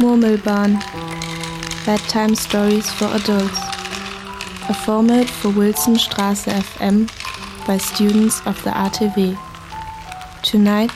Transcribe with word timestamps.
Murmelbahn 0.00 0.82
Bedtime 1.84 2.34
Stories 2.34 2.90
for 2.90 3.04
Adults. 3.08 3.60
A 4.70 4.72
format 4.72 5.28
for 5.28 5.50
Wilson 5.50 5.96
Straße 5.96 6.50
FM 6.50 7.06
by 7.66 7.76
students 7.76 8.40
of 8.46 8.56
the 8.64 8.70
RTW. 8.70 9.36
Tonight, 10.42 10.92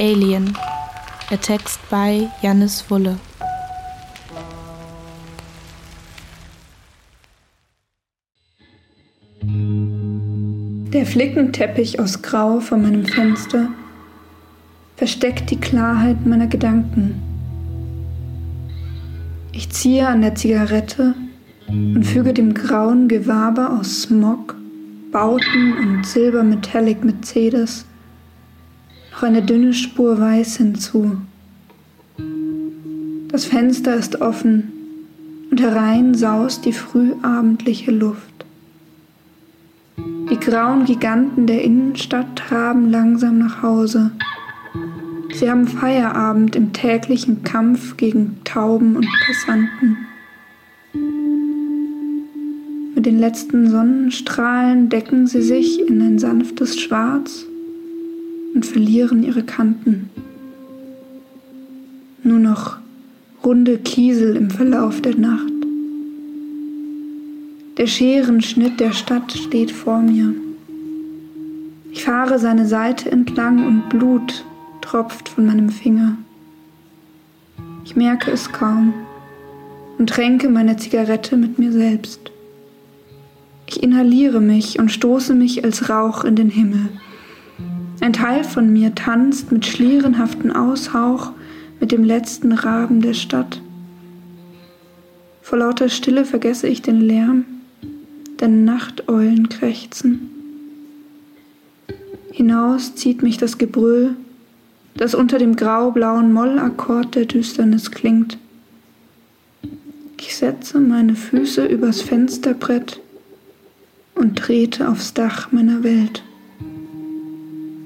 Alien. 0.00 0.56
A 1.30 1.36
text 1.36 1.78
by 1.88 2.28
Janis 2.42 2.90
Wulle. 2.90 3.20
Der 10.92 11.06
Flickenteppich 11.06 12.00
aus 12.00 12.20
Grau 12.20 12.58
vor 12.58 12.78
meinem 12.78 13.06
Fenster 13.06 13.68
versteckt 14.96 15.52
die 15.52 15.60
Klarheit 15.60 16.26
meiner 16.26 16.48
Gedanken. 16.48 17.25
Ich 19.56 19.70
ziehe 19.70 20.06
an 20.06 20.20
der 20.20 20.34
Zigarette 20.34 21.14
und 21.66 22.04
füge 22.04 22.34
dem 22.34 22.52
grauen 22.52 23.08
Gewaber 23.08 23.78
aus 23.80 24.02
Smog, 24.02 24.54
Bauten 25.10 25.72
und 25.78 26.04
Silber 26.04 26.42
Metallic 26.42 27.02
Mercedes 27.02 27.86
noch 29.10 29.22
eine 29.22 29.40
dünne 29.40 29.72
Spur 29.72 30.20
Weiß 30.20 30.58
hinzu. 30.58 31.16
Das 33.28 33.46
Fenster 33.46 33.94
ist 33.94 34.20
offen 34.20 34.72
und 35.50 35.58
herein 35.58 36.14
saust 36.14 36.66
die 36.66 36.74
frühabendliche 36.74 37.92
Luft. 37.92 38.44
Die 39.96 40.38
grauen 40.38 40.84
Giganten 40.84 41.46
der 41.46 41.62
Innenstadt 41.62 42.36
traben 42.36 42.90
langsam 42.90 43.38
nach 43.38 43.62
Hause. 43.62 44.10
Sie 45.38 45.50
haben 45.50 45.68
Feierabend 45.68 46.56
im 46.56 46.72
täglichen 46.72 47.42
Kampf 47.42 47.98
gegen 47.98 48.38
Tauben 48.44 48.96
und 48.96 49.06
Passanten. 49.26 49.98
Mit 52.94 53.04
den 53.04 53.18
letzten 53.18 53.68
Sonnenstrahlen 53.68 54.88
decken 54.88 55.26
sie 55.26 55.42
sich 55.42 55.86
in 55.86 56.00
ein 56.00 56.18
sanftes 56.18 56.80
Schwarz 56.80 57.44
und 58.54 58.64
verlieren 58.64 59.22
ihre 59.22 59.42
Kanten. 59.42 60.08
Nur 62.22 62.38
noch 62.38 62.78
runde 63.44 63.76
Kiesel 63.76 64.36
im 64.36 64.48
Verlauf 64.48 65.02
der 65.02 65.16
Nacht. 65.18 65.52
Der 67.76 67.86
Scherenschnitt 67.86 68.80
der 68.80 68.92
Stadt 68.92 69.32
steht 69.32 69.70
vor 69.70 70.00
mir. 70.00 70.32
Ich 71.92 72.04
fahre 72.04 72.38
seine 72.38 72.66
Seite 72.66 73.12
entlang 73.12 73.66
und 73.66 73.90
Blut 73.90 74.46
tropft 74.86 75.28
von 75.28 75.46
meinem 75.46 75.70
Finger. 75.70 76.16
Ich 77.84 77.96
merke 77.96 78.30
es 78.30 78.52
kaum 78.52 78.94
und 79.98 80.08
tränke 80.08 80.48
meine 80.48 80.76
Zigarette 80.76 81.36
mit 81.36 81.58
mir 81.58 81.72
selbst. 81.72 82.30
Ich 83.66 83.82
inhaliere 83.82 84.40
mich 84.40 84.78
und 84.78 84.92
stoße 84.92 85.34
mich 85.34 85.64
als 85.64 85.88
Rauch 85.88 86.22
in 86.22 86.36
den 86.36 86.50
Himmel. 86.50 86.88
Ein 88.00 88.12
Teil 88.12 88.44
von 88.44 88.72
mir 88.72 88.94
tanzt 88.94 89.50
mit 89.50 89.66
schlierenhaftem 89.66 90.52
Aushauch 90.52 91.32
mit 91.80 91.90
dem 91.90 92.04
letzten 92.04 92.52
Raben 92.52 93.00
der 93.00 93.14
Stadt. 93.14 93.60
Vor 95.42 95.58
lauter 95.58 95.88
Stille 95.88 96.24
vergesse 96.24 96.68
ich 96.68 96.82
den 96.82 97.00
Lärm, 97.00 97.44
denn 98.40 98.64
Nachteulen 98.64 99.48
krächzen. 99.48 100.30
Hinaus 102.30 102.94
zieht 102.94 103.22
mich 103.22 103.36
das 103.36 103.58
Gebrüll 103.58 104.16
das 104.96 105.14
unter 105.14 105.38
dem 105.38 105.56
grau-blauen 105.56 106.32
Mollakkord 106.32 107.14
der 107.14 107.26
Düsternis 107.26 107.90
klingt. 107.90 108.38
Ich 110.18 110.36
setze 110.36 110.80
meine 110.80 111.14
Füße 111.14 111.64
übers 111.66 112.00
Fensterbrett 112.00 113.00
und 114.14 114.36
trete 114.36 114.88
aufs 114.88 115.14
Dach 115.14 115.52
meiner 115.52 115.84
Welt. 115.84 116.22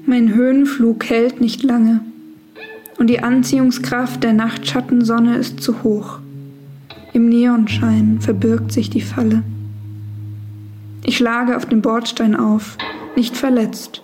Mein 0.05 0.33
Höhenflug 0.33 1.05
hält 1.05 1.41
nicht 1.41 1.63
lange 1.63 1.99
und 2.97 3.07
die 3.07 3.21
Anziehungskraft 3.21 4.23
der 4.23 4.33
Nachtschattensonne 4.33 5.37
ist 5.37 5.61
zu 5.61 5.83
hoch. 5.83 6.19
Im 7.13 7.29
Neonschein 7.29 8.19
verbirgt 8.21 8.71
sich 8.71 8.89
die 8.89 9.01
Falle. 9.01 9.43
Ich 11.03 11.17
schlage 11.17 11.57
auf 11.57 11.65
dem 11.65 11.81
Bordstein 11.81 12.35
auf, 12.35 12.77
nicht 13.15 13.35
verletzt 13.35 14.01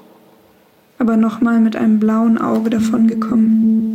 aber 0.99 1.17
nochmal 1.17 1.59
mit 1.59 1.75
einem 1.75 1.99
blauen 1.99 2.37
Auge 2.37 2.69
davongekommen. 2.69 3.87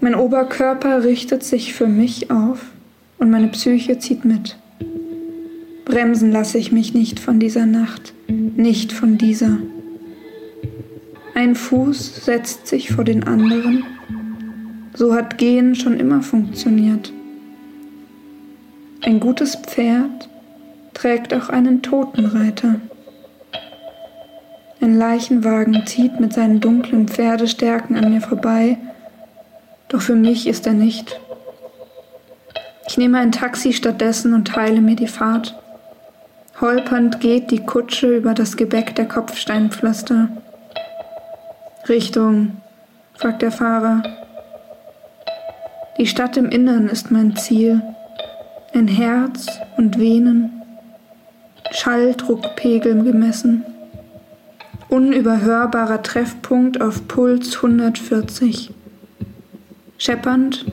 Mein 0.00 0.14
Oberkörper 0.14 1.04
richtet 1.04 1.42
sich 1.42 1.74
für 1.74 1.88
mich 1.88 2.30
auf 2.30 2.66
und 3.18 3.30
meine 3.30 3.48
Psyche 3.48 3.98
zieht 3.98 4.24
mit. 4.24 4.56
Bremsen 5.84 6.32
lasse 6.32 6.58
ich 6.58 6.72
mich 6.72 6.94
nicht 6.94 7.20
von 7.20 7.38
dieser 7.38 7.66
Nacht, 7.66 8.12
nicht 8.28 8.92
von 8.92 9.18
dieser. 9.18 9.58
Ein 11.34 11.54
Fuß 11.54 12.24
setzt 12.24 12.66
sich 12.66 12.90
vor 12.90 13.04
den 13.04 13.24
anderen. 13.24 13.84
So 14.94 15.14
hat 15.14 15.38
Gehen 15.38 15.74
schon 15.74 16.00
immer 16.00 16.22
funktioniert. 16.22 17.12
Ein 19.02 19.20
gutes 19.20 19.54
Pferd 19.56 20.28
trägt 20.94 21.34
auch 21.34 21.48
einen 21.50 21.82
Totenreiter. 21.82 22.80
Ein 24.86 24.98
Leichenwagen 24.98 25.84
zieht 25.84 26.20
mit 26.20 26.32
seinen 26.32 26.60
dunklen 26.60 27.08
Pferdestärken 27.08 27.96
an 27.96 28.08
mir 28.08 28.20
vorbei, 28.20 28.78
doch 29.88 30.00
für 30.00 30.14
mich 30.14 30.46
ist 30.46 30.64
er 30.64 30.74
nicht. 30.74 31.20
Ich 32.86 32.96
nehme 32.96 33.18
ein 33.18 33.32
Taxi 33.32 33.72
stattdessen 33.72 34.32
und 34.32 34.46
teile 34.46 34.80
mir 34.80 34.94
die 34.94 35.08
Fahrt. 35.08 35.60
Holpernd 36.60 37.18
geht 37.18 37.50
die 37.50 37.64
Kutsche 37.64 38.16
über 38.16 38.32
das 38.32 38.56
Gebäck 38.56 38.94
der 38.94 39.08
Kopfsteinpflaster. 39.08 40.28
Richtung, 41.88 42.52
fragt 43.14 43.42
der 43.42 43.50
Fahrer. 43.50 44.04
Die 45.98 46.06
Stadt 46.06 46.36
im 46.36 46.48
Innern 46.48 46.88
ist 46.88 47.10
mein 47.10 47.34
Ziel. 47.34 47.82
Ein 48.72 48.86
Herz 48.86 49.48
und 49.78 49.98
Venen, 49.98 50.62
Schalldruckpegel 51.72 53.02
gemessen 53.02 53.64
unüberhörbarer 54.88 56.02
Treffpunkt 56.02 56.80
auf 56.80 57.08
Puls 57.08 57.56
140. 57.56 58.72
Scheppernd 59.98 60.66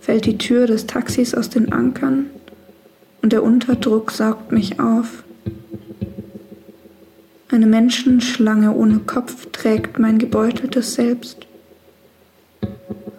fällt 0.00 0.26
die 0.26 0.38
Tür 0.38 0.66
des 0.66 0.86
Taxis 0.86 1.34
aus 1.34 1.50
den 1.50 1.72
Ankern 1.72 2.26
und 3.22 3.32
der 3.32 3.42
Unterdruck 3.42 4.10
saugt 4.10 4.52
mich 4.52 4.78
auf. 4.78 5.24
Eine 7.50 7.66
Menschenschlange 7.66 8.72
ohne 8.74 8.98
Kopf 9.00 9.46
trägt 9.52 9.98
mein 9.98 10.18
gebeuteltes 10.18 10.94
Selbst. 10.94 11.46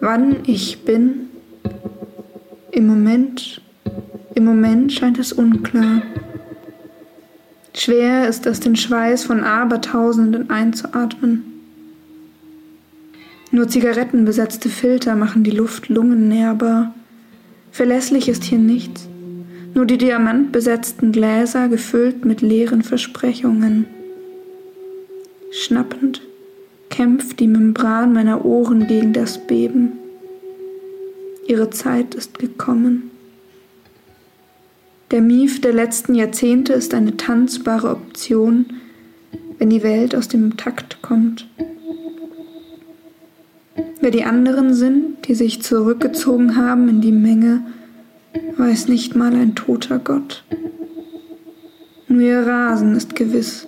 Wann 0.00 0.36
ich 0.46 0.84
bin? 0.84 1.28
Im 2.70 2.86
Moment, 2.86 3.60
im 4.34 4.44
Moment 4.44 4.92
scheint 4.92 5.18
es 5.18 5.32
unklar. 5.32 6.02
Schwer 7.82 8.28
ist 8.28 8.44
es, 8.44 8.60
den 8.60 8.76
Schweiß 8.76 9.24
von 9.24 9.42
Abertausenden 9.42 10.50
einzuatmen. 10.50 11.44
Nur 13.52 13.68
zigarettenbesetzte 13.68 14.68
Filter 14.68 15.16
machen 15.16 15.44
die 15.44 15.50
Luft 15.50 15.88
lungennährbar. 15.88 16.94
Verlässlich 17.72 18.28
ist 18.28 18.44
hier 18.44 18.58
nichts, 18.58 19.08
nur 19.72 19.86
die 19.86 19.96
diamantbesetzten 19.96 21.10
Gläser 21.10 21.68
gefüllt 21.68 22.26
mit 22.26 22.42
leeren 22.42 22.82
Versprechungen. 22.82 23.86
Schnappend 25.50 26.20
kämpft 26.90 27.40
die 27.40 27.48
Membran 27.48 28.12
meiner 28.12 28.44
Ohren 28.44 28.88
gegen 28.88 29.14
das 29.14 29.38
Beben. 29.46 29.92
Ihre 31.48 31.70
Zeit 31.70 32.14
ist 32.14 32.38
gekommen. 32.38 33.09
Der 35.10 35.22
Mief 35.22 35.60
der 35.60 35.72
letzten 35.72 36.14
Jahrzehnte 36.14 36.72
ist 36.72 36.94
eine 36.94 37.16
tanzbare 37.16 37.90
Option, 37.90 38.66
wenn 39.58 39.68
die 39.68 39.82
Welt 39.82 40.14
aus 40.14 40.28
dem 40.28 40.56
Takt 40.56 41.02
kommt. 41.02 41.48
Wer 44.00 44.12
die 44.12 44.22
anderen 44.22 44.72
sind, 44.72 45.26
die 45.26 45.34
sich 45.34 45.62
zurückgezogen 45.62 46.54
haben 46.54 46.88
in 46.88 47.00
die 47.00 47.12
Menge, 47.12 47.64
weiß 48.56 48.86
nicht 48.86 49.16
mal 49.16 49.34
ein 49.34 49.56
toter 49.56 49.98
Gott. 49.98 50.44
Nur 52.06 52.20
ihr 52.20 52.46
Rasen 52.46 52.94
ist 52.94 53.16
gewiss. 53.16 53.66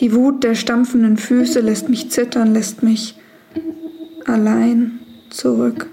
Die 0.00 0.14
Wut 0.14 0.44
der 0.44 0.56
stampfenden 0.56 1.16
Füße 1.16 1.60
lässt 1.60 1.88
mich 1.88 2.10
zittern, 2.10 2.52
lässt 2.52 2.82
mich 2.82 3.16
allein 4.26 4.98
zurück. 5.30 5.88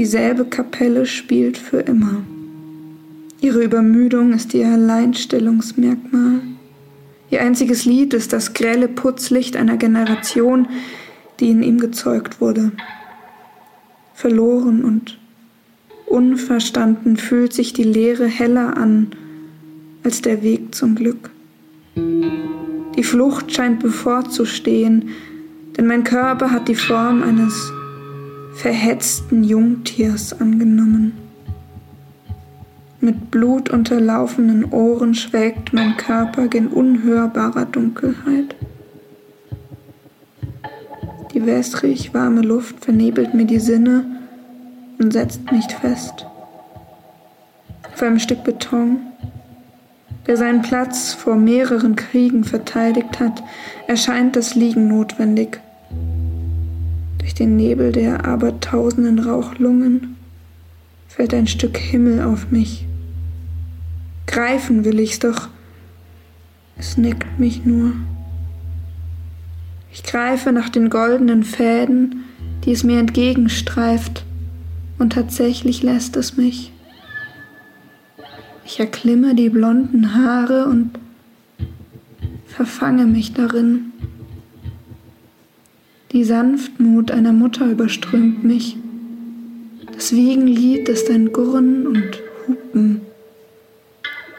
Dieselbe 0.00 0.46
Kapelle 0.46 1.04
spielt 1.04 1.58
für 1.58 1.80
immer. 1.80 2.22
Ihre 3.42 3.62
Übermüdung 3.62 4.32
ist 4.32 4.54
ihr 4.54 4.66
Alleinstellungsmerkmal. 4.66 6.40
Ihr 7.28 7.42
einziges 7.42 7.84
Lied 7.84 8.14
ist 8.14 8.32
das 8.32 8.54
grelle 8.54 8.88
Putzlicht 8.88 9.58
einer 9.58 9.76
Generation, 9.76 10.68
die 11.38 11.50
in 11.50 11.62
ihm 11.62 11.76
gezeugt 11.76 12.40
wurde. 12.40 12.72
Verloren 14.14 14.84
und 14.84 15.18
unverstanden 16.06 17.18
fühlt 17.18 17.52
sich 17.52 17.74
die 17.74 17.82
Leere 17.82 18.24
heller 18.24 18.78
an 18.78 19.08
als 20.02 20.22
der 20.22 20.42
Weg 20.42 20.74
zum 20.74 20.94
Glück. 20.94 21.28
Die 21.94 23.04
Flucht 23.04 23.52
scheint 23.52 23.80
bevorzustehen, 23.80 25.10
denn 25.76 25.86
mein 25.86 26.04
Körper 26.04 26.52
hat 26.52 26.68
die 26.68 26.74
Form 26.74 27.22
eines 27.22 27.70
verhetzten 28.54 29.44
Jungtiers 29.44 30.38
angenommen. 30.38 31.12
Mit 33.00 33.30
blutunterlaufenen 33.30 34.66
Ohren 34.72 35.14
schwelgt 35.14 35.72
mein 35.72 35.96
Körper 35.96 36.48
gen 36.48 36.68
unhörbarer 36.68 37.64
Dunkelheit. 37.64 38.54
Die 41.32 41.46
wässrig 41.46 42.12
warme 42.12 42.42
Luft 42.42 42.84
vernebelt 42.84 43.32
mir 43.32 43.46
die 43.46 43.60
Sinne 43.60 44.04
und 44.98 45.12
setzt 45.12 45.50
mich 45.50 45.66
fest. 45.66 46.26
Auf 47.90 48.02
einem 48.02 48.18
Stück 48.18 48.44
Beton, 48.44 48.98
der 50.26 50.36
seinen 50.36 50.60
Platz 50.60 51.14
vor 51.14 51.36
mehreren 51.36 51.96
Kriegen 51.96 52.44
verteidigt 52.44 53.18
hat, 53.20 53.42
erscheint 53.86 54.36
das 54.36 54.54
Liegen 54.54 54.88
notwendig. 54.88 55.60
Durch 57.20 57.34
den 57.34 57.56
Nebel 57.56 57.92
der 57.92 58.24
abertausenden 58.24 59.18
Rauchlungen 59.18 60.16
fällt 61.06 61.34
ein 61.34 61.46
Stück 61.46 61.76
Himmel 61.76 62.22
auf 62.22 62.50
mich. 62.50 62.86
Greifen 64.26 64.84
will 64.84 64.98
ich's, 64.98 65.18
doch 65.18 65.48
es 66.78 66.96
neckt 66.96 67.38
mich 67.38 67.64
nur. 67.66 67.92
Ich 69.92 70.02
greife 70.02 70.50
nach 70.50 70.70
den 70.70 70.88
goldenen 70.88 71.44
Fäden, 71.44 72.24
die 72.64 72.72
es 72.72 72.84
mir 72.84 72.98
entgegenstreift, 72.98 74.24
und 74.98 75.12
tatsächlich 75.12 75.82
lässt 75.82 76.16
es 76.16 76.36
mich. 76.36 76.72
Ich 78.64 78.80
erklimme 78.80 79.34
die 79.34 79.50
blonden 79.50 80.14
Haare 80.14 80.66
und 80.66 80.98
verfange 82.46 83.04
mich 83.04 83.34
darin. 83.34 83.92
Die 86.12 86.24
Sanftmut 86.24 87.12
einer 87.12 87.32
Mutter 87.32 87.70
überströmt 87.70 88.42
mich. 88.42 88.76
Das 89.92 90.12
Wiegenlied 90.12 90.88
ist 90.88 91.08
ein 91.08 91.32
Gurren 91.32 91.86
und 91.86 92.20
Hupen. 92.48 93.02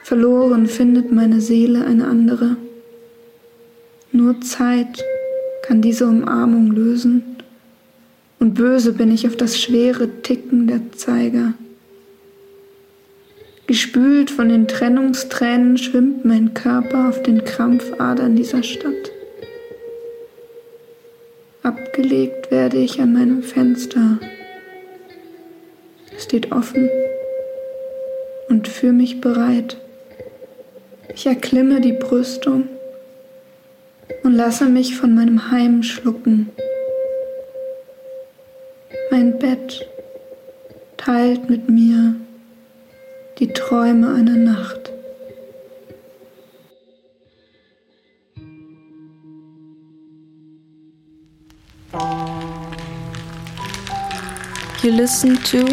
Verloren 0.03 0.67
findet 0.67 1.13
meine 1.13 1.39
Seele 1.39 1.85
eine 1.85 2.07
andere. 2.07 2.57
Nur 4.11 4.41
Zeit 4.41 5.01
kann 5.63 5.81
diese 5.81 6.07
Umarmung 6.07 6.73
lösen, 6.73 7.23
und 8.39 8.55
böse 8.55 8.91
bin 8.91 9.11
ich 9.11 9.25
auf 9.27 9.37
das 9.37 9.57
schwere 9.57 10.09
Ticken 10.23 10.67
der 10.67 10.91
Zeiger. 10.91 11.53
Gespült 13.67 14.29
von 14.29 14.49
den 14.49 14.67
Trennungstränen 14.67 15.77
schwimmt 15.77 16.25
mein 16.25 16.53
Körper 16.53 17.07
auf 17.07 17.23
den 17.23 17.45
Krampfadern 17.45 18.35
dieser 18.35 18.63
Stadt. 18.63 19.11
Abgelegt 21.71 22.51
werde 22.51 22.75
ich 22.79 22.99
an 22.99 23.13
meinem 23.13 23.43
Fenster. 23.43 24.19
Es 26.13 26.25
steht 26.25 26.51
offen 26.51 26.89
und 28.49 28.67
für 28.67 28.91
mich 28.91 29.21
bereit. 29.21 29.77
Ich 31.15 31.25
erklimme 31.27 31.79
die 31.79 31.93
Brüstung 31.93 32.67
und 34.23 34.33
lasse 34.33 34.65
mich 34.65 34.97
von 34.97 35.15
meinem 35.15 35.49
Heim 35.49 35.81
schlucken. 35.81 36.49
Mein 39.09 39.39
Bett 39.39 39.87
teilt 40.97 41.49
mit 41.49 41.69
mir 41.69 42.15
die 43.39 43.47
Träume 43.47 44.13
einer 44.13 44.35
Nacht. 44.35 44.80
You 54.83 54.91
listen 54.91 55.37
to 55.37 55.63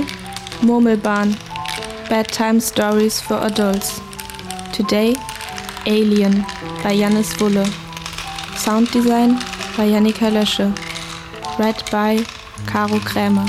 Murmelbahn, 0.61 1.33
Bedtime 2.11 2.61
Stories 2.61 3.19
for 3.19 3.39
Adults. 3.39 4.03
Today, 4.71 5.17
Alien 5.87 6.43
by 6.83 6.95
Janis 6.95 7.33
Wulle. 7.41 7.65
Sound 8.59 8.91
design 8.91 9.37
by 9.79 9.89
Janika 9.89 10.31
Lösche. 10.31 10.77
Read 11.59 11.83
by 11.91 12.19
Caro 12.67 12.99
Krämer. 12.99 13.49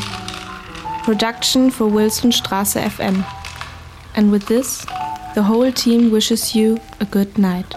Production 1.03 1.69
for 1.69 1.88
Wilson 1.88 2.31
Wilsonstraße 2.31 2.81
FM. 2.81 3.25
And 4.15 4.31
with 4.31 4.45
this, 4.45 4.85
the 5.35 5.44
whole 5.44 5.73
team 5.73 6.09
wishes 6.09 6.56
you 6.56 6.77
a 7.01 7.06
good 7.06 7.38
night. 7.38 7.75